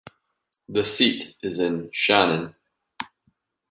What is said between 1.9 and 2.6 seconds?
Shannon.